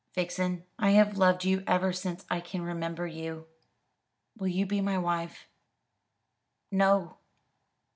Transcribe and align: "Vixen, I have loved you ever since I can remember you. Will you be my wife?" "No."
"Vixen, 0.15 0.63
I 0.79 0.93
have 0.97 1.19
loved 1.19 1.45
you 1.45 1.63
ever 1.67 1.93
since 1.93 2.25
I 2.27 2.39
can 2.39 2.63
remember 2.63 3.05
you. 3.05 3.45
Will 4.35 4.47
you 4.47 4.65
be 4.65 4.81
my 4.81 4.97
wife?" 4.97 5.47
"No." 6.71 7.17